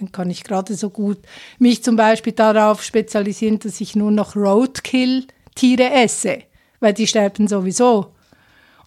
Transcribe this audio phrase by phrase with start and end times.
[0.00, 1.18] Dann kann ich gerade so gut
[1.58, 6.38] mich zum Beispiel darauf spezialisieren, dass ich nur noch Roadkill-Tiere esse,
[6.80, 8.12] weil die sterben sowieso.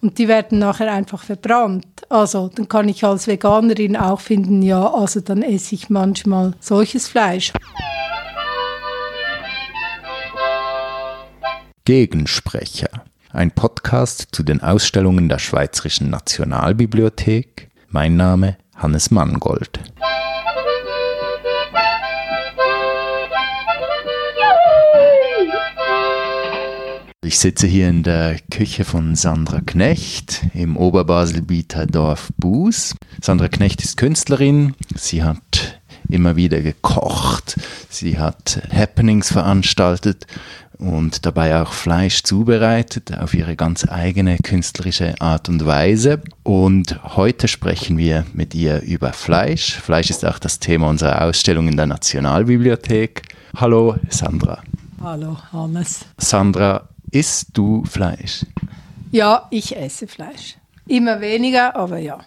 [0.00, 1.86] Und die werden nachher einfach verbrannt.
[2.10, 7.08] Also dann kann ich als Veganerin auch finden, ja, also dann esse ich manchmal solches
[7.08, 7.52] Fleisch.
[11.84, 12.90] Gegensprecher.
[13.30, 17.70] Ein Podcast zu den Ausstellungen der Schweizerischen Nationalbibliothek.
[17.88, 19.80] Mein Name Hannes Mangold.
[27.24, 32.96] Ich sitze hier in der Küche von Sandra Knecht im Oberbaselbieter Dorf Buß.
[33.22, 34.74] Sandra Knecht ist Künstlerin.
[34.94, 37.58] Sie hat immer wieder gekocht.
[37.88, 40.26] Sie hat Happenings veranstaltet
[40.76, 46.20] und dabei auch Fleisch zubereitet auf ihre ganz eigene künstlerische Art und Weise.
[46.42, 49.76] Und heute sprechen wir mit ihr über Fleisch.
[49.76, 53.22] Fleisch ist auch das Thema unserer Ausstellung in der Nationalbibliothek.
[53.56, 54.62] Hallo Sandra.
[55.02, 56.04] Hallo Hannes.
[56.18, 58.44] Sandra, isst du Fleisch?
[59.10, 60.56] Ja, ich esse Fleisch.
[60.86, 62.18] Immer weniger, aber ja.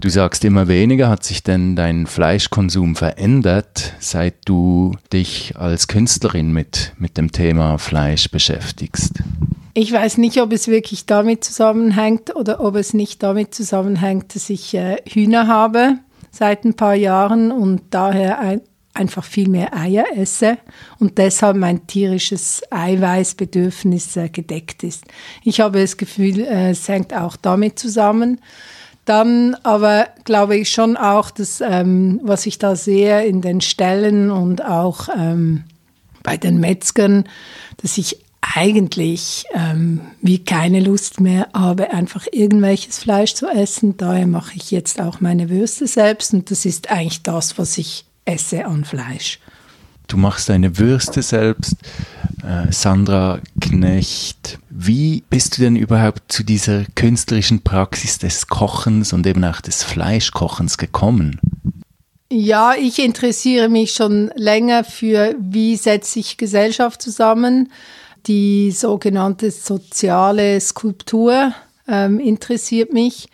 [0.00, 1.10] Du sagst immer weniger.
[1.10, 7.76] Hat sich denn dein Fleischkonsum verändert, seit du dich als Künstlerin mit, mit dem Thema
[7.76, 9.22] Fleisch beschäftigst?
[9.74, 14.48] Ich weiß nicht, ob es wirklich damit zusammenhängt oder ob es nicht damit zusammenhängt, dass
[14.48, 15.98] ich äh, Hühner habe
[16.30, 18.62] seit ein paar Jahren und daher ein,
[19.00, 20.58] einfach viel mehr Eier esse
[20.98, 25.04] und deshalb mein tierisches Eiweißbedürfnis äh, gedeckt ist.
[25.42, 28.40] Ich habe das Gefühl, äh, es hängt auch damit zusammen.
[29.06, 34.30] Dann aber glaube ich schon auch, dass ähm, was ich da sehe in den Ställen
[34.30, 35.64] und auch ähm,
[36.22, 37.24] bei den Metzgern,
[37.78, 43.96] dass ich eigentlich ähm, wie keine Lust mehr habe, einfach irgendwelches Fleisch zu essen.
[43.96, 48.04] Daher mache ich jetzt auch meine Würste selbst und das ist eigentlich das, was ich
[48.24, 49.38] esse an Fleisch.
[50.06, 51.76] Du machst deine Würste selbst.
[52.42, 59.26] Äh, Sandra Knecht, wie bist du denn überhaupt zu dieser künstlerischen Praxis des Kochens und
[59.26, 61.38] eben auch des Fleischkochens gekommen?
[62.32, 67.70] Ja, ich interessiere mich schon länger für, wie setzt sich Gesellschaft zusammen.
[68.26, 71.52] Die sogenannte soziale Skulptur
[71.88, 73.28] ähm, interessiert mich.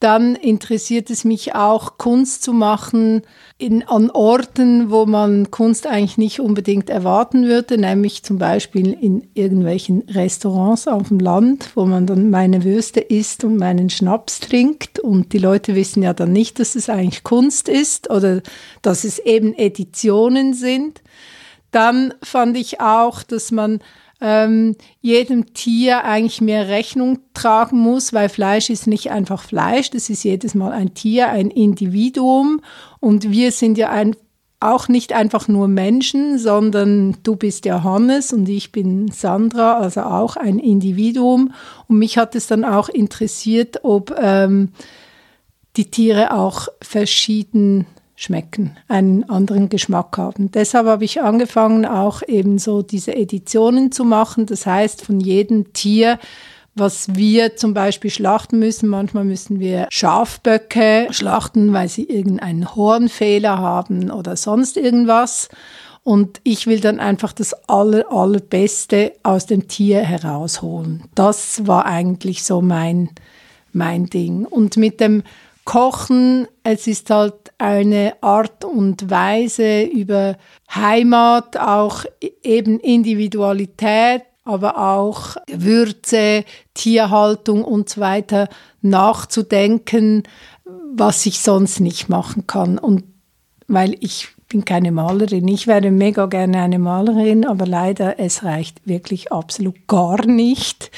[0.00, 3.20] Dann interessiert es mich auch, Kunst zu machen
[3.58, 9.28] in, an Orten, wo man Kunst eigentlich nicht unbedingt erwarten würde, nämlich zum Beispiel in
[9.34, 14.98] irgendwelchen Restaurants auf dem Land, wo man dann meine Würste isst und meinen Schnaps trinkt.
[14.98, 18.40] Und die Leute wissen ja dann nicht, dass es eigentlich Kunst ist oder
[18.80, 21.02] dass es eben Editionen sind.
[21.72, 23.80] Dann fand ich auch, dass man
[24.20, 30.10] ähm, jedem Tier eigentlich mehr Rechnung tragen muss, weil Fleisch ist nicht einfach Fleisch, das
[30.10, 32.60] ist jedes Mal ein Tier, ein Individuum
[33.00, 34.14] und wir sind ja ein,
[34.60, 40.02] auch nicht einfach nur Menschen, sondern du bist ja Hannes und ich bin Sandra, also
[40.02, 41.54] auch ein Individuum.
[41.88, 44.72] Und mich hat es dann auch interessiert, ob ähm,
[45.78, 47.86] die Tiere auch verschieden
[48.20, 50.50] schmecken, einen anderen Geschmack haben.
[50.52, 54.44] Deshalb habe ich angefangen, auch eben so diese Editionen zu machen.
[54.44, 56.18] Das heißt, von jedem Tier,
[56.74, 63.56] was wir zum Beispiel schlachten müssen, manchmal müssen wir Schafböcke schlachten, weil sie irgendeinen Hornfehler
[63.56, 65.48] haben oder sonst irgendwas.
[66.04, 71.04] Und ich will dann einfach das aller, allerbeste aus dem Tier herausholen.
[71.14, 73.08] Das war eigentlich so mein,
[73.72, 74.44] mein Ding.
[74.44, 75.22] Und mit dem
[75.64, 80.36] Kochen, es ist halt eine Art und Weise über
[80.74, 82.04] Heimat, auch
[82.42, 86.44] eben Individualität, aber auch Würze,
[86.74, 88.48] Tierhaltung und so weiter
[88.80, 90.24] nachzudenken,
[90.94, 92.78] was ich sonst nicht machen kann.
[92.78, 93.04] Und
[93.68, 98.86] weil ich bin keine Malerin, ich wäre mega gerne eine Malerin, aber leider es reicht
[98.86, 100.90] wirklich absolut gar nicht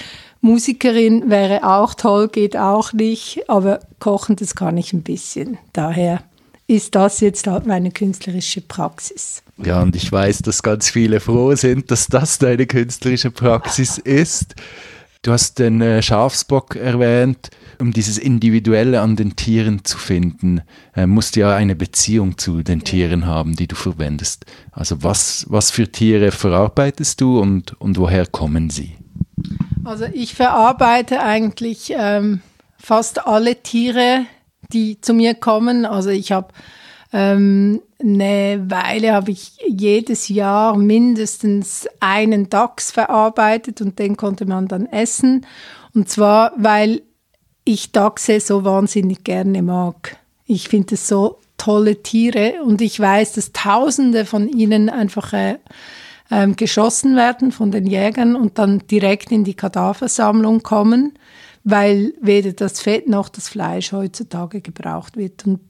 [0.42, 5.56] Musikerin wäre auch toll, geht auch nicht, aber kochen, das kann ich ein bisschen.
[5.72, 6.25] Daher
[6.66, 9.44] ist das jetzt halt meine künstlerische Praxis.
[9.65, 14.56] Ja, und ich weiß, dass ganz viele froh sind, dass das deine künstlerische Praxis ist.
[15.22, 17.50] Du hast den äh, Schafsbock erwähnt.
[17.78, 20.62] Um dieses Individuelle an den Tieren zu finden,
[20.97, 24.44] äh, musst du ja eine Beziehung zu den Tieren haben, die du verwendest.
[24.72, 28.97] Also was, was für Tiere verarbeitest du und, und woher kommen sie?
[29.84, 32.40] Also ich verarbeite eigentlich ähm,
[32.78, 34.26] fast alle Tiere,
[34.72, 35.84] die zu mir kommen.
[35.84, 36.48] Also ich habe
[37.12, 44.68] ähm, eine Weile habe ich jedes Jahr mindestens einen Dachs verarbeitet und den konnte man
[44.68, 45.46] dann essen.
[45.94, 47.02] Und zwar, weil
[47.64, 50.16] ich Dachse so wahnsinnig gerne mag.
[50.46, 55.58] Ich finde es so tolle Tiere und ich weiß, dass Tausende von ihnen einfach äh,
[56.32, 61.12] ähm, geschossen werden von den Jägern und dann direkt in die Kadaversammlung kommen,
[61.62, 65.46] weil weder das Fett noch das Fleisch heutzutage gebraucht wird.
[65.46, 65.60] Und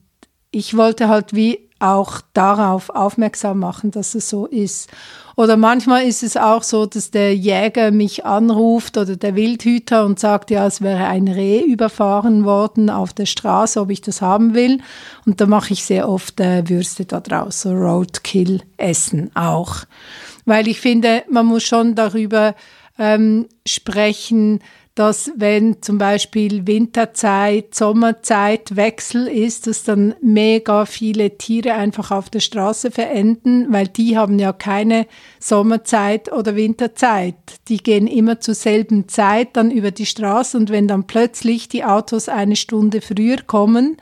[0.52, 4.88] ich wollte halt wie auch darauf aufmerksam machen, dass es so ist.
[5.34, 10.20] Oder manchmal ist es auch so, dass der Jäger mich anruft oder der Wildhüter und
[10.20, 14.54] sagt, ja, es wäre ein Reh überfahren worden auf der Straße, ob ich das haben
[14.54, 14.78] will.
[15.26, 19.78] Und da mache ich sehr oft äh, Würste da draus, so Roadkill essen auch.
[20.44, 22.54] Weil ich finde, man muss schon darüber
[22.98, 24.60] ähm, sprechen,
[24.94, 32.28] dass wenn zum Beispiel Winterzeit, Sommerzeit Wechsel ist, dass dann mega viele Tiere einfach auf
[32.28, 35.06] der Straße verenden, weil die haben ja keine
[35.40, 37.36] Sommerzeit oder Winterzeit.
[37.68, 41.84] Die gehen immer zur selben Zeit dann über die Straße und wenn dann plötzlich die
[41.84, 43.96] Autos eine Stunde früher kommen,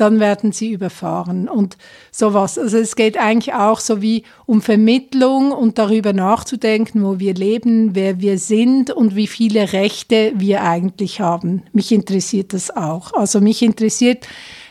[0.00, 1.76] dann werden sie überfahren und
[2.10, 2.58] sowas.
[2.58, 7.94] Also es geht eigentlich auch so wie um Vermittlung und darüber nachzudenken, wo wir leben,
[7.94, 11.62] wer wir sind und wie viele Rechte wir eigentlich haben.
[11.72, 13.12] Mich interessiert das auch.
[13.12, 14.26] Also mich interessiert,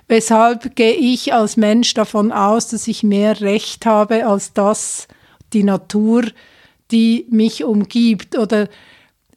[0.07, 5.07] weshalb gehe ich als Mensch davon aus, dass ich mehr Recht habe als das,
[5.53, 6.23] die Natur,
[6.91, 8.67] die mich umgibt oder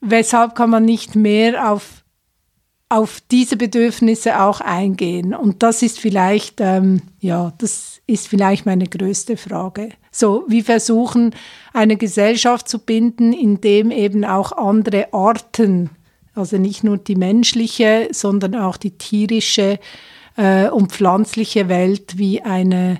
[0.01, 2.02] weshalb kann man nicht mehr auf
[2.93, 5.35] auf diese Bedürfnisse auch eingehen.
[5.35, 9.89] Und das ist vielleicht, ähm, ja, das ist vielleicht meine größte Frage.
[10.11, 11.35] So, wie versuchen,
[11.73, 15.89] eine Gesellschaft zu binden, in dem eben auch andere Arten,
[16.35, 19.79] also nicht nur die menschliche, sondern auch die tierische
[20.37, 22.99] äh, und pflanzliche Welt wie eine,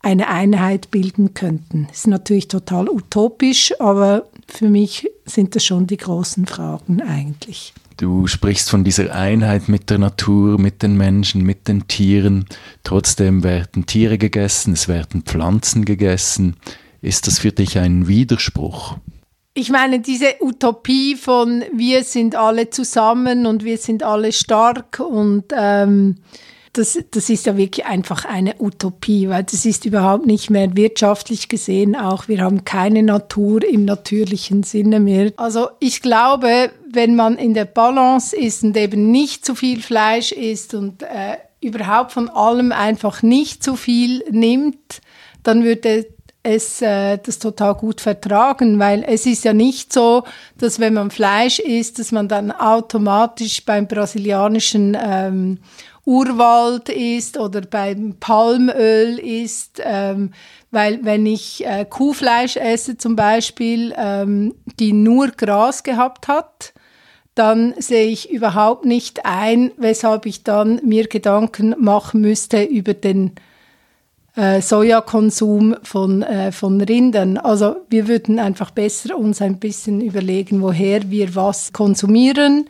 [0.00, 1.86] eine Einheit bilden könnten.
[1.92, 7.72] Ist natürlich total utopisch, aber für mich sind das schon die großen Fragen eigentlich.
[8.02, 12.46] Du sprichst von dieser Einheit mit der Natur, mit den Menschen, mit den Tieren.
[12.82, 16.56] Trotzdem werden Tiere gegessen, es werden Pflanzen gegessen.
[17.00, 18.96] Ist das für dich ein Widerspruch?
[19.54, 25.44] Ich meine, diese Utopie von wir sind alle zusammen und wir sind alle stark und
[25.56, 26.16] ähm,
[26.72, 31.48] das, das ist ja wirklich einfach eine Utopie, weil das ist überhaupt nicht mehr wirtschaftlich
[31.48, 32.26] gesehen auch.
[32.26, 35.32] Wir haben keine Natur im natürlichen Sinne mehr.
[35.36, 40.32] Also ich glaube, wenn man in der Balance ist und eben nicht zu viel Fleisch
[40.32, 45.00] isst und äh, überhaupt von allem einfach nicht zu viel nimmt,
[45.42, 46.06] dann würde
[46.42, 50.24] es äh, das total gut vertragen, weil es ist ja nicht so,
[50.58, 55.58] dass wenn man Fleisch isst, dass man dann automatisch beim brasilianischen ähm,
[56.04, 60.32] Urwald ist oder beim Palmöl ist, ähm,
[60.72, 66.72] weil wenn ich äh, Kuhfleisch esse zum Beispiel, ähm, die nur Gras gehabt hat,
[67.34, 73.32] dann sehe ich überhaupt nicht ein, weshalb ich dann mir Gedanken machen müsste über den
[74.36, 77.38] äh, Sojakonsum von, äh, von Rindern.
[77.38, 82.68] Also wir würden einfach besser uns ein bisschen überlegen, woher wir was konsumieren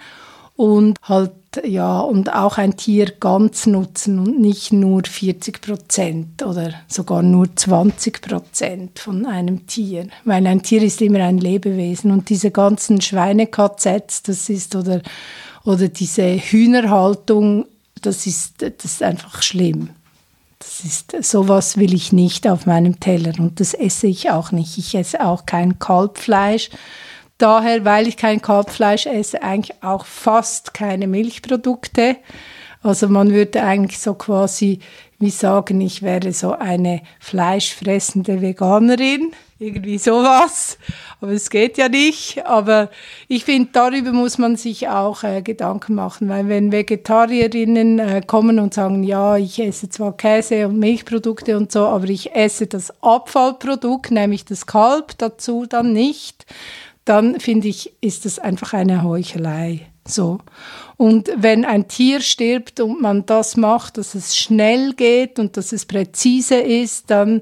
[0.57, 1.33] und halt
[1.65, 7.55] ja, und auch ein Tier ganz nutzen und nicht nur 40 Prozent oder sogar nur
[7.55, 10.09] 20 Prozent von einem Tier.
[10.25, 15.03] Weil ein Tier ist immer ein Lebewesen und diese ganzen Schweine-KZs, das ist, oder,
[15.65, 17.67] oder diese Hühnerhaltung,
[18.01, 19.91] das ist, das ist einfach schlimm.
[20.59, 24.79] Das ist, sowas will ich nicht auf meinem Teller und das esse ich auch nicht.
[24.79, 26.71] Ich esse auch kein Kalbfleisch
[27.43, 32.17] daher, weil ich kein Kalbfleisch esse, eigentlich auch fast keine Milchprodukte.
[32.83, 34.81] Also man würde eigentlich so quasi
[35.23, 39.31] wie sagen, ich wäre so eine fleischfressende Veganerin,
[39.61, 40.79] irgendwie sowas.
[41.21, 42.45] Aber es geht ja nicht.
[42.45, 42.91] Aber
[43.29, 48.59] ich finde, darüber muss man sich auch äh, Gedanken machen, weil wenn Vegetarierinnen äh, kommen
[48.59, 52.93] und sagen, ja, ich esse zwar Käse und Milchprodukte und so, aber ich esse das
[53.01, 56.47] Abfallprodukt, nämlich das Kalb dazu dann nicht,
[57.05, 59.89] dann finde ich, ist es einfach eine Heuchelei.
[60.07, 60.39] So.
[60.97, 65.73] Und wenn ein Tier stirbt und man das macht, dass es schnell geht und dass
[65.73, 67.41] es präzise ist, dann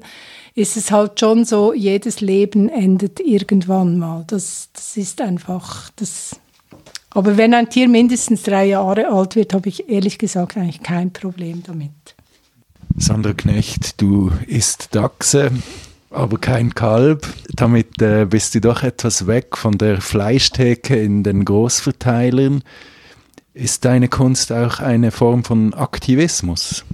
[0.53, 4.23] ist es halt schon so, jedes Leben endet irgendwann mal.
[4.27, 6.39] Das, das ist einfach das.
[7.11, 11.11] Aber wenn ein Tier mindestens drei Jahre alt wird, habe ich ehrlich gesagt eigentlich kein
[11.11, 11.91] Problem damit.
[12.97, 15.51] Sandra Knecht, du isst Dachse
[16.11, 17.27] aber kein Kalb.
[17.55, 22.63] Damit äh, bist du doch etwas weg von der Fleischtheke in den Großverteilern.
[23.53, 26.85] Ist deine Kunst auch eine Form von Aktivismus?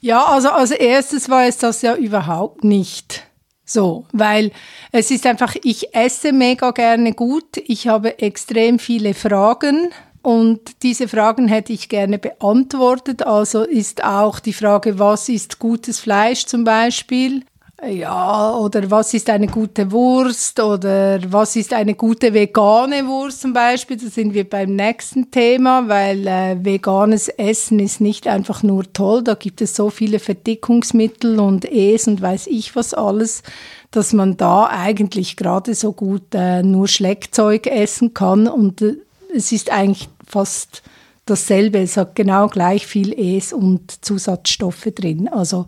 [0.00, 3.24] Ja, also als erstes war es das ja überhaupt nicht
[3.64, 4.52] so, weil
[4.92, 9.90] es ist einfach, ich esse mega gerne gut, ich habe extrem viele Fragen
[10.22, 13.26] und diese Fragen hätte ich gerne beantwortet.
[13.26, 17.42] Also ist auch die Frage, was ist gutes Fleisch zum Beispiel?
[17.84, 23.52] Ja, oder was ist eine gute Wurst oder was ist eine gute vegane Wurst zum
[23.52, 23.98] Beispiel?
[23.98, 29.22] Da sind wir beim nächsten Thema, weil äh, veganes Essen ist nicht einfach nur toll.
[29.22, 33.42] Da gibt es so viele Verdickungsmittel und Es und weiß ich was alles,
[33.90, 38.96] dass man da eigentlich gerade so gut äh, nur Schleckzeug essen kann und äh,
[39.34, 40.82] es ist eigentlich fast
[41.26, 41.80] dasselbe.
[41.80, 45.28] Es hat genau gleich viel Es und Zusatzstoffe drin.
[45.28, 45.66] Also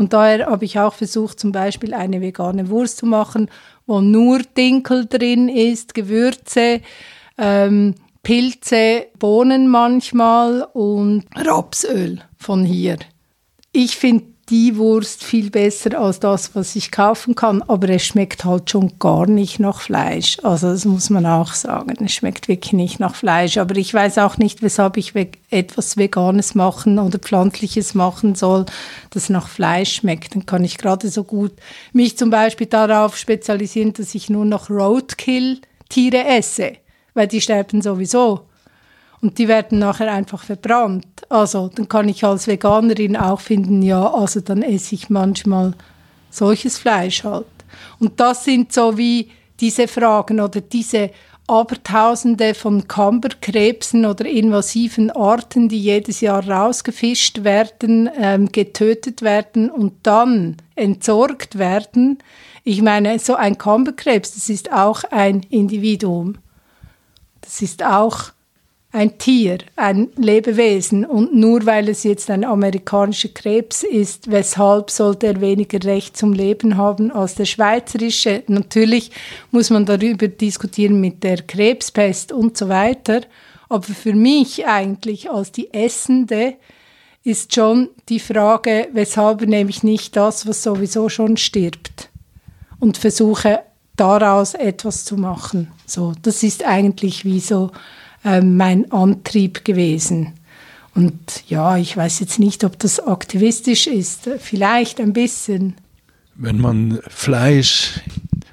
[0.00, 3.50] von daher habe ich auch versucht, zum Beispiel eine vegane Wurst zu machen,
[3.84, 6.80] wo nur Dinkel drin ist, Gewürze,
[7.36, 12.96] ähm, Pilze, Bohnen manchmal und Rapsöl von hier.
[13.72, 18.44] Ich finde die Wurst viel besser als das, was ich kaufen kann, aber es schmeckt
[18.44, 20.38] halt schon gar nicht nach Fleisch.
[20.42, 22.04] Also das muss man auch sagen.
[22.04, 23.58] Es schmeckt wirklich nicht nach Fleisch.
[23.58, 25.14] Aber ich weiß auch nicht, weshalb ich
[25.50, 28.66] etwas Veganes machen oder Pflanzliches machen soll,
[29.10, 30.34] das nach Fleisch schmeckt.
[30.34, 31.52] Dann kann ich gerade so gut
[31.92, 36.72] mich zum Beispiel darauf spezialisieren, dass ich nur noch Roadkill-Tiere esse,
[37.14, 38.49] weil die sterben sowieso
[39.22, 41.06] und die werden nachher einfach verbrannt.
[41.28, 45.74] Also dann kann ich als Veganerin auch finden, ja, also dann esse ich manchmal
[46.30, 47.46] solches Fleisch halt.
[47.98, 51.10] Und das sind so wie diese Fragen oder diese
[51.46, 59.94] Abertausende von Kamberkrebsen oder invasiven Arten, die jedes Jahr rausgefischt werden, ähm, getötet werden und
[60.04, 62.18] dann entsorgt werden.
[62.62, 66.38] Ich meine, so ein Kamberkrebs, das ist auch ein Individuum.
[67.40, 68.30] Das ist auch
[68.92, 75.28] ein Tier, ein Lebewesen und nur weil es jetzt ein amerikanischer Krebs ist, weshalb sollte
[75.28, 78.42] er weniger Recht zum Leben haben als der schweizerische?
[78.48, 79.12] Natürlich
[79.52, 83.20] muss man darüber diskutieren mit der Krebspest und so weiter,
[83.68, 86.54] aber für mich eigentlich als die Essende
[87.22, 92.08] ist schon die Frage, weshalb nehme ich nicht das, was sowieso schon stirbt
[92.80, 93.60] und versuche
[93.94, 95.70] daraus etwas zu machen.
[95.86, 97.70] So, das ist eigentlich wie so
[98.24, 100.34] äh, mein Antrieb gewesen.
[100.94, 105.74] Und ja, ich weiß jetzt nicht, ob das aktivistisch ist, vielleicht ein bisschen.
[106.34, 108.00] Wenn man Fleisch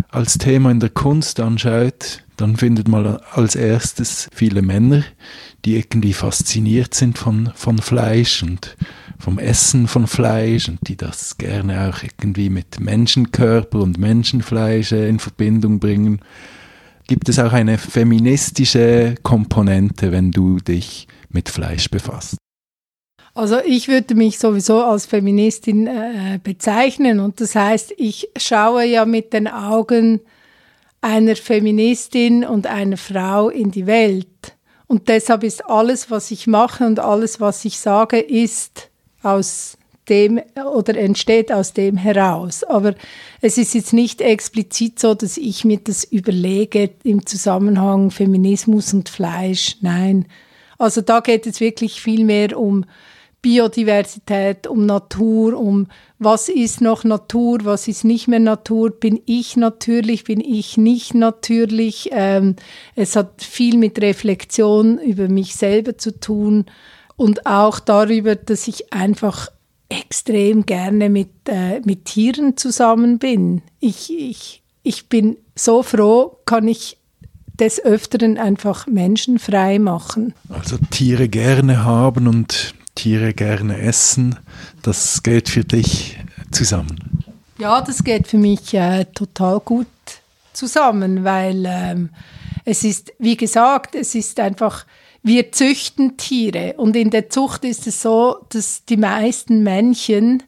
[0.10, 5.04] als Thema in der Kunst anschaut, dann findet man als erstes viele Männer,
[5.66, 8.78] die irgendwie fasziniert sind von, von Fleisch und
[9.18, 15.18] vom Essen von Fleisch und die das gerne auch irgendwie mit Menschenkörper und Menschenfleisch in
[15.20, 16.22] Verbindung bringen
[17.08, 22.38] gibt es auch eine feministische Komponente, wenn du dich mit Fleisch befasst?
[23.34, 29.06] Also ich würde mich sowieso als Feministin äh, bezeichnen und das heißt, ich schaue ja
[29.06, 30.22] mit den Augen
[31.02, 34.56] einer Feministin und einer Frau in die Welt.
[34.88, 38.90] Und deshalb ist alles, was ich mache und alles, was ich sage, ist
[39.22, 39.77] aus
[40.10, 40.40] dem
[40.76, 42.64] oder entsteht aus dem heraus.
[42.64, 42.96] Aber
[43.42, 49.10] es ist jetzt nicht explizit so, dass ich mir das überlege im Zusammenhang Feminismus und
[49.10, 49.78] Fleisch.
[49.82, 50.26] Nein.
[50.78, 52.86] Also da geht es wirklich viel mehr um
[53.42, 55.88] Biodiversität, um Natur, um
[56.20, 61.14] was ist noch Natur, was ist nicht mehr Natur, bin ich natürlich, bin ich nicht
[61.14, 62.10] natürlich.
[62.12, 62.56] Ähm,
[62.96, 66.66] es hat viel mit Reflexion über mich selber zu tun
[67.16, 69.50] und auch darüber, dass ich einfach
[69.90, 73.62] extrem gerne mit, äh, mit Tieren zusammen bin.
[73.80, 76.98] Ich, ich, ich bin so froh, kann ich
[77.60, 80.34] des Öfteren einfach Menschen frei machen.
[80.50, 84.38] Also Tiere gerne haben und Tiere gerne essen,
[84.84, 86.20] das geht für dich
[86.52, 87.24] zusammen.
[87.58, 89.88] Ja, das geht für mich äh, total gut
[90.54, 92.10] zusammen, weil ähm,
[92.66, 94.86] es ist, wie gesagt, es ist einfach
[95.28, 100.44] wir züchten Tiere und in der Zucht ist es so, dass die meisten Männchen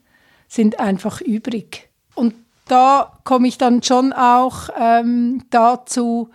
[0.47, 1.89] sind einfach übrig.
[2.15, 2.33] Und
[2.67, 6.29] da komme ich dann schon auch ähm, dazu,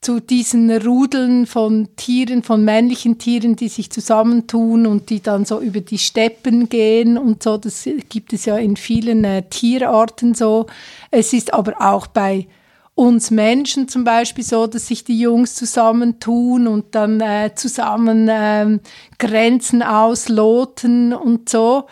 [0.00, 5.60] zu diesen Rudeln von Tieren, von männlichen Tieren, die sich zusammentun und die dann so
[5.60, 7.58] über die Steppen gehen und so.
[7.58, 10.66] Das gibt es ja in vielen äh, Tierarten so.
[11.10, 12.46] Es ist aber auch bei
[12.94, 18.78] uns Menschen zum Beispiel so, dass sich die Jungs zusammentun und dann äh, zusammen äh,
[19.18, 21.86] Grenzen ausloten und so.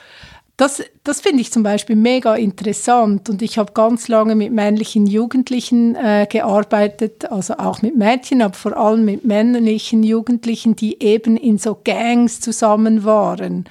[0.59, 5.07] Das, das finde ich zum Beispiel mega interessant und ich habe ganz lange mit männlichen
[5.07, 11.37] Jugendlichen äh, gearbeitet, also auch mit Mädchen, aber vor allem mit männlichen Jugendlichen, die eben
[11.37, 13.69] in so Gangs zusammen waren.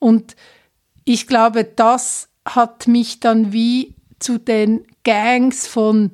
[0.00, 0.34] Und
[1.04, 6.10] ich glaube, das hat mich dann wie zu den Gangs von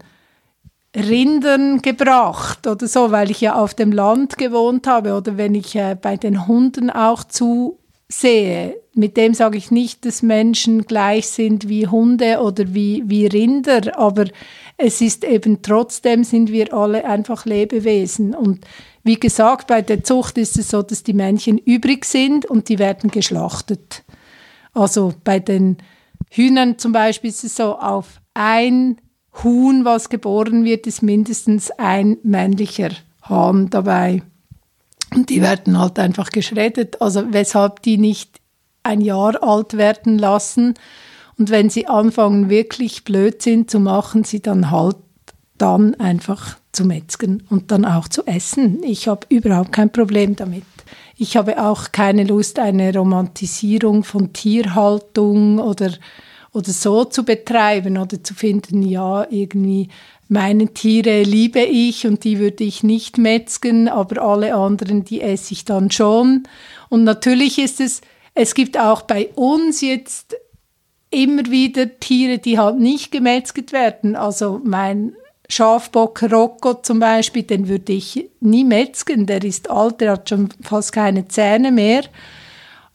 [0.95, 5.75] Rindern gebracht oder so, weil ich ja auf dem Land gewohnt habe oder wenn ich
[5.75, 8.77] äh, bei den Hunden auch zusehe.
[8.95, 13.99] Mit dem sage ich nicht, dass Menschen gleich sind wie Hunde oder wie, wie Rinder,
[13.99, 14.27] aber
[14.77, 18.67] es ist eben trotzdem sind wir alle einfach Lebewesen und
[19.03, 22.79] wie gesagt, bei der Zucht ist es so, dass die Männchen übrig sind und die
[22.79, 24.05] werden geschlachtet.
[24.75, 25.79] Also bei den
[26.31, 28.99] Hühnern zum Beispiel ist es so, auf ein
[29.43, 32.91] Huhn, was geboren wird, ist mindestens ein männlicher
[33.23, 34.23] Hahn dabei.
[35.15, 38.41] Und die werden halt einfach geschreddert, also weshalb die nicht
[38.83, 40.75] ein Jahr alt werden lassen.
[41.39, 44.97] Und wenn sie anfangen, wirklich Blödsinn zu machen, sie dann halt
[45.59, 48.83] dann einfach zu metzgen und dann auch zu essen.
[48.83, 50.65] Ich habe überhaupt kein Problem damit.
[51.17, 55.93] Ich habe auch keine Lust, eine Romantisierung von Tierhaltung oder
[56.53, 59.89] oder so zu betreiben oder zu finden, ja, irgendwie
[60.29, 65.53] meine Tiere liebe ich und die würde ich nicht metzgen, aber alle anderen, die esse
[65.53, 66.45] ich dann schon.
[66.89, 68.01] Und natürlich ist es,
[68.35, 70.35] es gibt auch bei uns jetzt
[71.11, 74.17] immer wieder Tiere, die halt nicht gemetzget werden.
[74.17, 75.15] Also mein
[75.49, 79.27] Schafbock Rocco zum Beispiel, den würde ich nie metzgen.
[79.27, 82.05] Der ist alt, der hat schon fast keine Zähne mehr.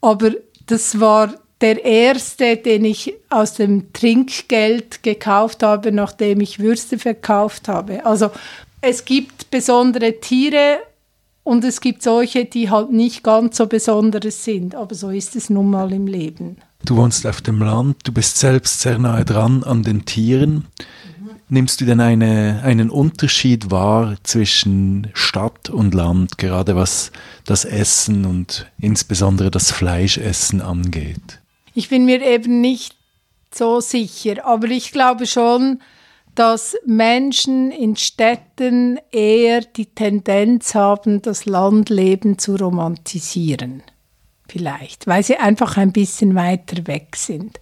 [0.01, 0.31] Aber
[0.65, 7.67] das war der erste, den ich aus dem Trinkgeld gekauft habe, nachdem ich Würste verkauft
[7.67, 8.05] habe.
[8.05, 8.29] Also
[8.81, 10.79] es gibt besondere Tiere
[11.43, 14.75] und es gibt solche, die halt nicht ganz so besonderes sind.
[14.75, 16.57] Aber so ist es nun mal im Leben.
[16.85, 20.65] Du wohnst auf dem Land, du bist selbst sehr nahe dran an den Tieren.
[21.49, 27.11] Nimmst du denn eine, einen Unterschied wahr zwischen Stadt und Land, gerade was
[27.45, 31.39] das Essen und insbesondere das Fleischessen angeht?
[31.77, 32.95] Ich bin mir eben nicht
[33.53, 35.79] so sicher, aber ich glaube schon,
[36.33, 43.83] dass Menschen in Städten eher die Tendenz haben, das Landleben zu romantisieren.
[44.49, 47.61] Vielleicht, weil sie einfach ein bisschen weiter weg sind.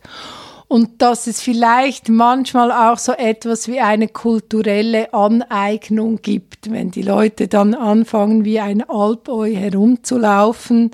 [0.70, 7.02] Und dass es vielleicht manchmal auch so etwas wie eine kulturelle Aneignung gibt, wenn die
[7.02, 10.92] Leute dann anfangen, wie ein Alpoi herumzulaufen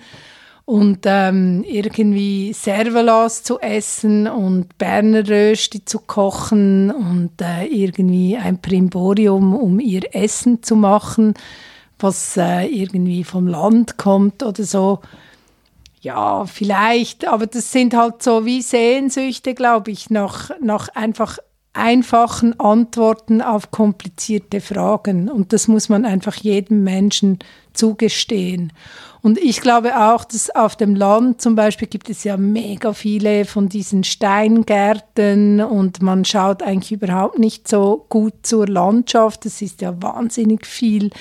[0.72, 8.62] und ähm, irgendwie Servelas zu essen und Berner Rösti zu kochen und äh, irgendwie ein
[8.62, 11.34] Primborium, um ihr Essen zu machen,
[12.00, 15.02] was äh, irgendwie vom Land kommt oder so.
[16.00, 21.38] Ja, vielleicht, aber das sind halt so wie Sehnsüchte, glaube ich, nach, nach einfach
[21.74, 25.30] einfachen Antworten auf komplizierte Fragen.
[25.30, 27.40] Und das muss man einfach jedem Menschen
[27.74, 28.74] zugestehen.
[29.22, 33.46] Und ich glaube auch, dass auf dem Land zum Beispiel gibt es ja mega viele
[33.46, 39.46] von diesen Steingärten und man schaut eigentlich überhaupt nicht so gut zur Landschaft.
[39.46, 41.12] Es ist ja wahnsinnig viel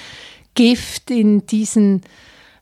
[0.55, 2.03] Gift in diesen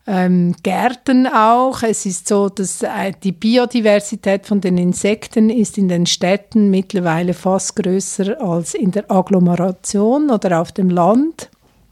[0.08, 1.82] ähm, Gärten auch.
[1.82, 7.34] Es ist so, dass äh, die Biodiversität von den Insekten ist in den Städten mittlerweile
[7.34, 11.50] fast größer als in der Agglomeration oder auf dem Land.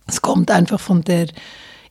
[0.09, 1.27] Es kommt einfach von der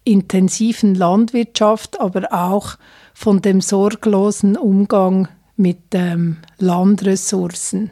[0.06, 2.78] intensiven Landwirtschaft, aber auch
[3.14, 7.92] von dem sorglosen Umgang mit ähm, Landressourcen.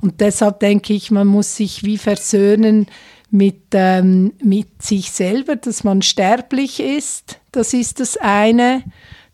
[0.00, 2.86] Und deshalb denke ich, man muss sich wie versöhnen
[3.30, 7.38] mit, ähm, mit sich selber, dass man sterblich ist.
[7.52, 8.82] Das ist das eine,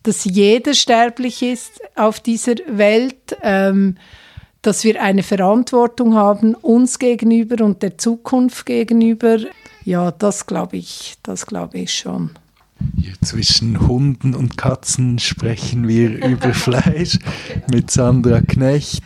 [0.03, 3.97] dass jeder sterblich ist auf dieser Welt, ähm,
[4.63, 9.39] dass wir eine Verantwortung haben uns gegenüber und der Zukunft gegenüber.
[9.87, 12.31] Ja, das glaube ich, das glaube ich schon.
[12.96, 17.20] Hier zwischen Hunden und Katzen sprechen wir über Fleisch
[17.70, 19.05] mit Sandra Knecht.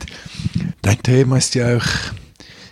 [0.81, 1.85] Dein Thema ist ja auch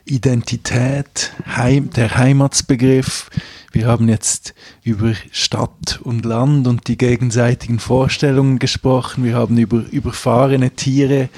[0.07, 3.29] Identität, Heim, der Heimatsbegriff.
[3.73, 9.23] Wir haben jetzt über Stadt und Land und die gegenseitigen Vorstellungen gesprochen.
[9.23, 11.29] Wir haben über überfahrene Tiere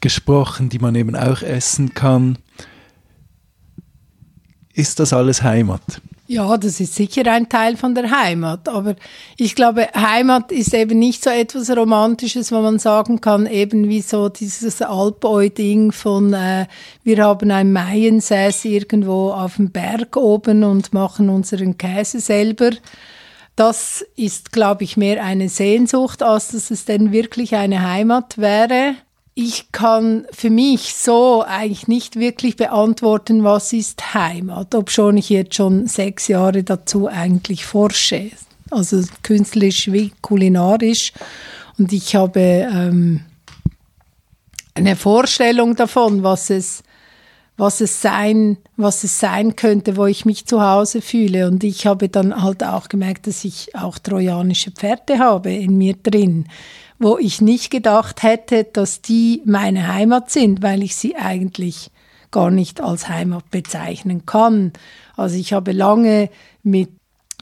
[0.00, 2.38] gesprochen, die man eben auch essen kann.
[4.74, 6.02] Ist das alles Heimat?
[6.28, 8.68] Ja, das ist sicher ein Teil von der Heimat.
[8.68, 8.96] Aber
[9.36, 14.00] ich glaube, Heimat ist eben nicht so etwas Romantisches, wo man sagen kann, eben wie
[14.00, 16.66] so dieses Alpoi-Ding von, äh,
[17.04, 22.70] wir haben ein Maiensäß irgendwo auf dem Berg oben und machen unseren Käse selber.
[23.54, 28.96] Das ist, glaube ich, mehr eine Sehnsucht, als dass es denn wirklich eine Heimat wäre
[29.38, 35.54] ich kann für mich so eigentlich nicht wirklich beantworten, was ist Heimat, obschon ich jetzt
[35.56, 38.30] schon sechs Jahre dazu eigentlich forsche,
[38.70, 41.12] also künstlerisch wie kulinarisch.
[41.76, 43.24] Und ich habe ähm,
[44.72, 46.82] eine Vorstellung davon, was es,
[47.58, 51.46] was es sein, was es sein könnte, wo ich mich zu Hause fühle.
[51.46, 55.94] Und ich habe dann halt auch gemerkt, dass ich auch trojanische Pferde habe in mir
[55.94, 56.46] drin,
[56.98, 61.90] wo ich nicht gedacht hätte, dass die meine Heimat sind, weil ich sie eigentlich
[62.30, 64.72] gar nicht als Heimat bezeichnen kann.
[65.16, 66.30] Also ich habe lange
[66.62, 66.90] mit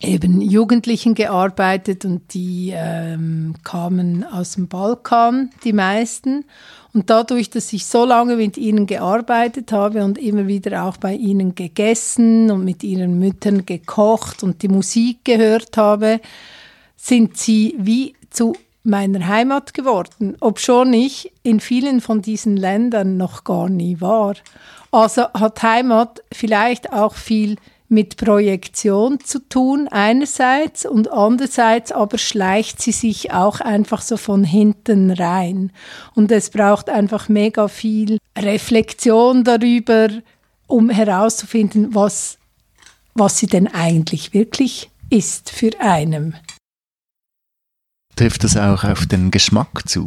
[0.01, 6.45] eben Jugendlichen gearbeitet und die ähm, kamen aus dem Balkan, die meisten.
[6.93, 11.15] Und dadurch, dass ich so lange mit ihnen gearbeitet habe und immer wieder auch bei
[11.15, 16.21] ihnen gegessen und mit ihren Müttern gekocht und die Musik gehört habe,
[16.97, 23.45] sind sie wie zu meiner Heimat geworden, obschon ich in vielen von diesen Ländern noch
[23.45, 24.35] gar nie war.
[24.93, 27.57] Also hat Heimat vielleicht auch viel
[27.89, 34.45] mit Projektion zu tun einerseits und andererseits aber schleicht sie sich auch einfach so von
[34.45, 35.73] hinten rein.
[36.15, 40.09] Und es braucht einfach mega viel Reflexion darüber,
[40.67, 42.39] um herauszufinden, was,
[43.15, 46.37] was sie denn eigentlich wirklich ist für einen.
[48.17, 50.07] Trifft das auch auf den Geschmack zu?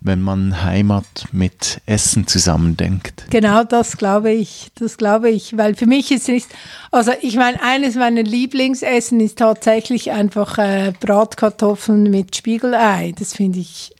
[0.00, 3.24] wenn man Heimat mit Essen zusammendenkt.
[3.30, 4.70] Genau, das glaube ich.
[4.76, 6.48] Das glaube ich, weil für mich ist es,
[6.90, 13.12] also ich meine, eines meiner Lieblingsessen ist tatsächlich einfach äh, Bratkartoffeln mit Spiegelei.
[13.18, 13.94] Das finde ich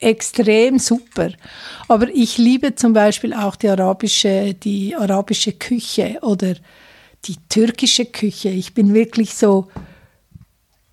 [0.00, 1.30] extrem super.
[1.88, 6.54] Aber ich liebe zum Beispiel auch die arabische, die arabische Küche oder
[7.24, 8.50] die türkische Küche.
[8.50, 9.68] Ich bin wirklich so,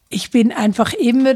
[0.09, 1.33] ich bin einfach immer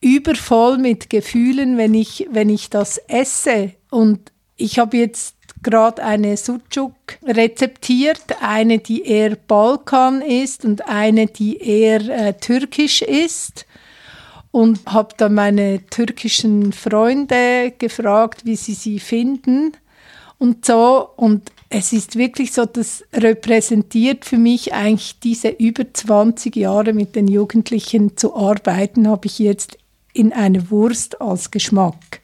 [0.00, 3.72] übervoll mit Gefühlen, wenn ich, wenn ich das esse.
[3.90, 11.26] Und ich habe jetzt gerade eine Sucuk rezeptiert, eine, die eher Balkan ist und eine,
[11.26, 13.66] die eher äh, türkisch ist.
[14.50, 19.72] Und habe dann meine türkischen Freunde gefragt, wie sie sie finden
[20.38, 21.10] und so.
[21.16, 27.14] Und es ist wirklich so, das repräsentiert für mich eigentlich diese über 20 Jahre mit
[27.14, 29.76] den Jugendlichen zu arbeiten, habe ich jetzt
[30.12, 32.20] in eine Wurst als Geschmack.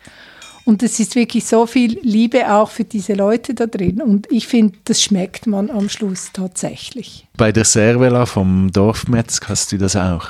[0.64, 4.01] Und es ist wirklich so viel Liebe auch für diese Leute da drin.
[4.01, 7.27] Und ich finde, das schmeckt man am Schluss tatsächlich.
[7.37, 10.29] Bei der Servela vom Dorfmetzg hast du das auch?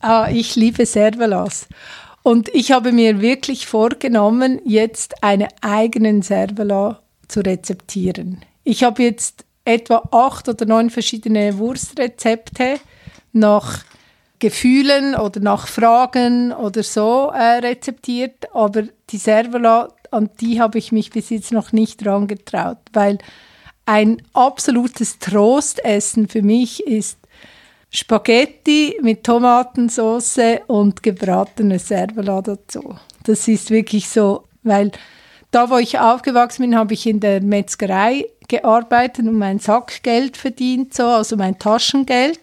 [0.00, 1.66] Ah, ich liebe Servelas.
[2.22, 8.42] Und ich habe mir wirklich vorgenommen, jetzt einen eigenen Servela zu rezeptieren.
[8.62, 12.78] Ich habe jetzt etwa acht oder neun verschiedene Wurstrezepte
[13.32, 13.84] nach
[14.38, 20.92] Gefühlen oder nach Fragen oder so äh, rezeptiert, aber die Servola, an die habe ich
[20.92, 23.18] mich bis jetzt noch nicht dran getraut, weil
[23.86, 27.18] ein absolutes Trostessen für mich ist
[27.90, 32.96] Spaghetti mit Tomatensauce und gebratene Servola dazu.
[33.24, 34.90] Das ist wirklich so, weil
[35.50, 40.92] da, wo ich aufgewachsen bin, habe ich in der Metzgerei gearbeitet und mein Sackgeld verdient,
[40.92, 42.40] so, also mein Taschengeld.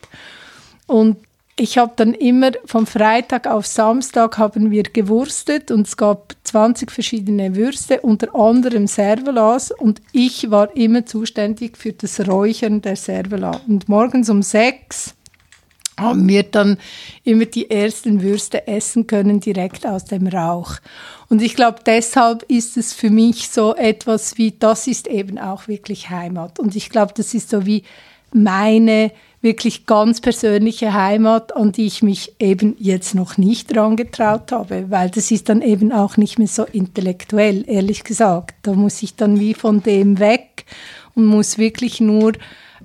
[0.88, 1.18] Und
[1.56, 6.92] ich habe dann immer vom Freitag auf Samstag haben wir gewurstet und es gab 20
[6.92, 13.62] verschiedene Würste, unter anderem Servelas und ich war immer zuständig für das Räuchern der Servela.
[13.68, 15.14] Und morgens um sechs
[15.96, 16.78] haben wir dann
[17.24, 20.78] immer die ersten Würste essen können direkt aus dem Rauch.
[21.30, 25.68] Und ich glaube, deshalb ist es für mich so etwas wie, das ist eben auch
[25.68, 26.58] wirklich Heimat.
[26.58, 27.84] Und ich glaube, das ist so wie
[28.32, 29.12] meine
[29.44, 34.86] wirklich ganz persönliche Heimat, an die ich mich eben jetzt noch nicht dran getraut habe,
[34.90, 38.56] weil das ist dann eben auch nicht mehr so intellektuell, ehrlich gesagt.
[38.64, 40.66] Da muss ich dann wie von dem weg
[41.14, 42.32] und muss wirklich nur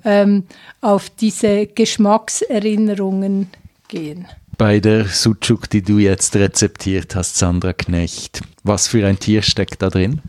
[0.03, 0.43] ähm,
[0.81, 3.47] auf diese Geschmackserinnerungen
[3.87, 4.27] gehen.
[4.57, 9.81] Bei der Sucuk, die du jetzt rezeptiert hast, Sandra Knecht, was für ein Tier steckt
[9.81, 10.21] da drin?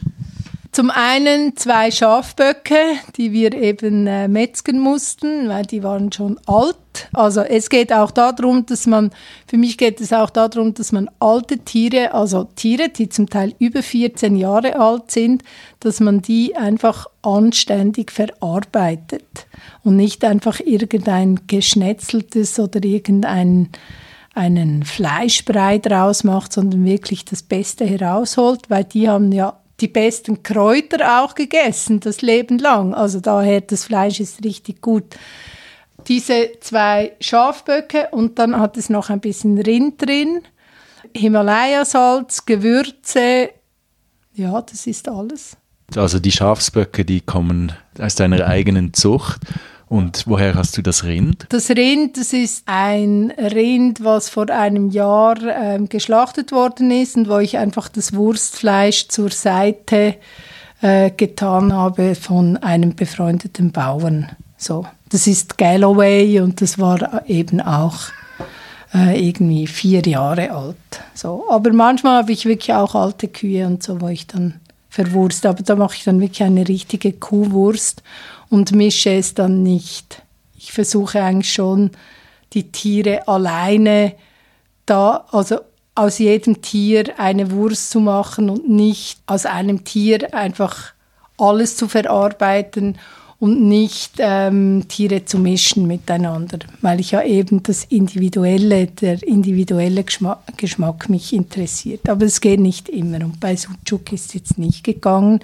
[0.81, 2.81] Zum einen zwei Schafböcke,
[3.19, 6.79] die wir eben äh, metzgen mussten, weil die waren schon alt.
[7.12, 9.11] Also es geht auch darum, dass man,
[9.47, 13.53] für mich geht es auch darum, dass man alte Tiere, also Tiere, die zum Teil
[13.59, 15.43] über 14 Jahre alt sind,
[15.81, 19.49] dass man die einfach anständig verarbeitet
[19.85, 23.69] und nicht einfach irgendein geschnetzeltes oder irgendein
[24.33, 30.43] einen Fleischbrei draus macht, sondern wirklich das Beste herausholt, weil die haben ja die besten
[30.43, 32.95] Kräuter auch gegessen, das Leben lang.
[32.95, 35.05] Also daher, das Fleisch ist richtig gut.
[36.09, 40.43] Diese zwei Schafböcke und dann hat es noch ein bisschen Rind drin,
[41.16, 43.51] Himalayasalz, Gewürze,
[44.35, 45.57] ja, das ist alles.
[45.97, 49.40] Also die Schafsböcke, die kommen aus deiner eigenen Zucht
[49.90, 51.46] und woher hast du das Rind?
[51.48, 57.29] Das Rind, das ist ein Rind, was vor einem Jahr ähm, geschlachtet worden ist und
[57.29, 60.14] wo ich einfach das Wurstfleisch zur Seite
[60.81, 64.31] äh, getan habe von einem befreundeten Bauern.
[64.57, 67.98] So, das ist Galloway und das war eben auch
[68.94, 70.76] äh, irgendwie vier Jahre alt.
[71.14, 75.46] So, aber manchmal habe ich wirklich auch alte Kühe und so, wo ich dann verwurst.
[75.46, 78.05] Aber da mache ich dann wirklich eine richtige Kuhwurst
[78.51, 80.23] und mische es dann nicht.
[80.59, 81.93] Ich versuche eigentlich schon
[82.53, 84.15] die Tiere alleine
[84.85, 85.61] da, also
[85.95, 90.93] aus jedem Tier eine Wurst zu machen und nicht aus einem Tier einfach
[91.39, 92.99] alles zu verarbeiten
[93.39, 100.05] und nicht ähm, Tiere zu mischen miteinander, weil ich ja eben das Individuelle, der individuelle
[100.05, 102.09] Geschmack, Geschmack mich interessiert.
[102.09, 105.41] Aber es geht nicht immer und bei Sucuk ist es jetzt nicht gegangen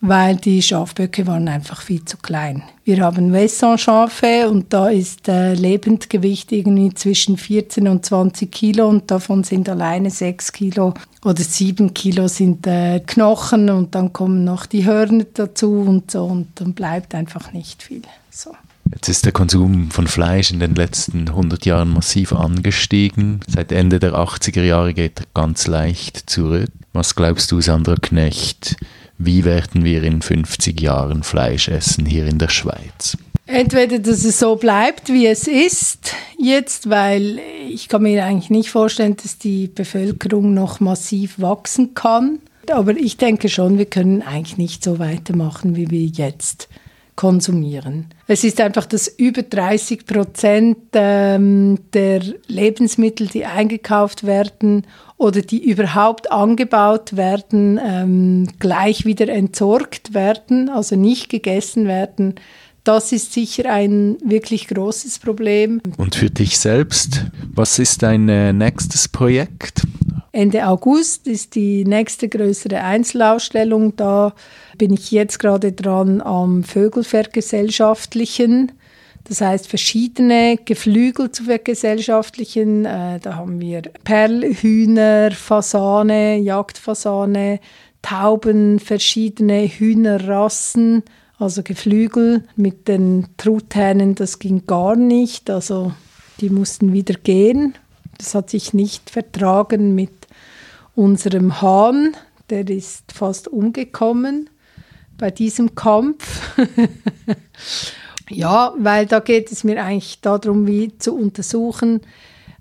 [0.00, 2.62] weil die Schafböcke waren einfach viel zu klein.
[2.84, 9.10] Wir haben Wesson-Schafe und da ist äh, Lebendgewicht irgendwie zwischen 14 und 20 Kilo und
[9.10, 14.66] davon sind alleine 6 Kilo oder 7 Kilo sind äh, Knochen und dann kommen noch
[14.66, 18.02] die Hörner dazu und so und dann bleibt einfach nicht viel.
[18.30, 18.52] So.
[18.92, 23.40] Jetzt ist der Konsum von Fleisch in den letzten 100 Jahren massiv angestiegen.
[23.48, 26.70] Seit Ende der 80er Jahre geht er ganz leicht zurück.
[26.92, 28.76] Was glaubst du, Sandra Knecht?
[29.18, 33.16] Wie werden wir in 50 Jahren Fleisch essen hier in der Schweiz?
[33.46, 38.70] Entweder, dass es so bleibt, wie es ist jetzt, weil ich kann mir eigentlich nicht
[38.70, 42.40] vorstellen, dass die Bevölkerung noch massiv wachsen kann.
[42.70, 46.68] Aber ich denke schon, wir können eigentlich nicht so weitermachen, wie wir jetzt
[47.16, 48.06] konsumieren.
[48.26, 55.68] Es ist einfach, dass über 30 Prozent ähm, der Lebensmittel, die eingekauft werden oder die
[55.68, 62.34] überhaupt angebaut werden, ähm, gleich wieder entsorgt werden, also nicht gegessen werden.
[62.84, 65.80] Das ist sicher ein wirklich großes Problem.
[65.96, 69.82] Und für dich selbst, was ist dein äh, nächstes Projekt?
[70.36, 73.96] Ende August ist die nächste größere Einzelausstellung.
[73.96, 74.34] Da
[74.76, 78.72] bin ich jetzt gerade dran am Vögelvergesellschaftlichen.
[79.24, 82.84] Das heißt, verschiedene Geflügel zu vergesellschaftlichen.
[82.84, 87.58] Äh, da haben wir Perlhühner, Fasane, Jagdfasane,
[88.02, 91.02] Tauben, verschiedene Hühnerrassen,
[91.38, 92.44] also Geflügel.
[92.56, 95.48] Mit den Truthähnen, das ging gar nicht.
[95.48, 95.94] Also
[96.40, 97.74] die mussten wieder gehen.
[98.18, 100.15] Das hat sich nicht vertragen mit
[100.96, 102.16] unserem Hahn.
[102.50, 104.50] Der ist fast umgekommen
[105.18, 106.56] bei diesem Kampf.
[108.30, 112.00] Ja, weil da geht es mir eigentlich darum, wie zu untersuchen,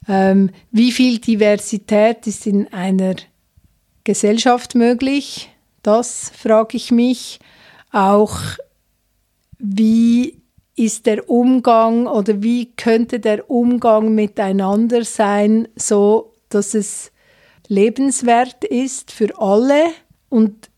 [0.08, 3.16] ähm, wie viel Diversität ist in einer
[4.04, 5.50] Gesellschaft möglich.
[5.82, 7.40] Das frage ich mich.
[7.92, 8.40] Auch
[9.58, 10.42] wie
[10.76, 17.12] ist der Umgang oder wie könnte der Umgang miteinander sein, so dass es
[17.68, 19.84] lebenswert ist für alle.
[20.30, 20.70] Und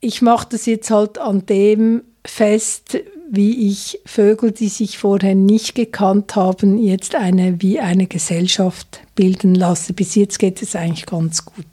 [0.00, 2.98] ich mache das jetzt halt an dem fest,
[3.30, 9.54] wie ich Vögel, die sich vorher nicht gekannt haben, jetzt eine wie eine Gesellschaft bilden
[9.54, 9.92] lasse.
[9.92, 11.66] Bis jetzt geht es eigentlich ganz gut.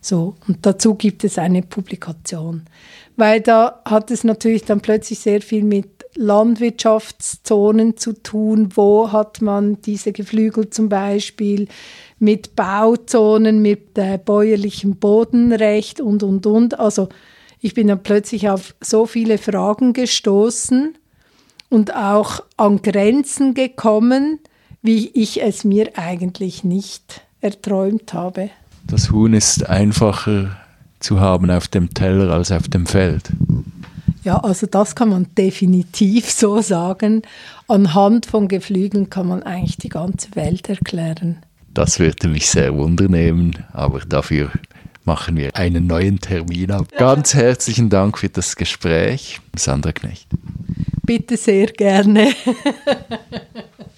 [0.00, 2.62] So, und dazu gibt es eine Publikation.
[3.16, 8.70] Weil da hat es natürlich dann plötzlich sehr viel mit Landwirtschaftszonen zu tun.
[8.74, 11.68] Wo hat man diese Geflügel zum Beispiel?
[12.18, 16.78] Mit Bauzonen, mit äh, bäuerlichem Bodenrecht und, und, und.
[16.78, 17.08] Also
[17.60, 20.96] ich bin dann plötzlich auf so viele Fragen gestoßen
[21.68, 24.38] und auch an Grenzen gekommen,
[24.82, 28.50] wie ich es mir eigentlich nicht erträumt habe.
[28.86, 30.56] Das Huhn ist einfacher
[31.00, 33.30] zu haben auf dem Teller als auf dem Feld.
[34.26, 37.22] Ja, also das kann man definitiv so sagen.
[37.68, 41.36] Anhand von Geflügeln kann man eigentlich die ganze Welt erklären.
[41.72, 44.50] Das würde mich sehr wundernehmen, aber dafür
[45.04, 46.88] machen wir einen neuen Termin ab.
[46.98, 50.26] Ganz herzlichen Dank für das Gespräch, Sandra Knecht.
[51.04, 52.32] Bitte sehr gerne.